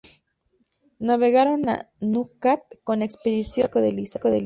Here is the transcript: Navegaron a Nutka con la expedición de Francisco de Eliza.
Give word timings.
Navegaron 0.99 1.69
a 1.69 1.91
Nutka 2.01 2.63
con 2.83 2.97
la 2.97 3.05
expedición 3.05 3.67
de 3.67 3.69
Francisco 3.69 3.81
de 3.83 3.89
Eliza. 3.89 4.19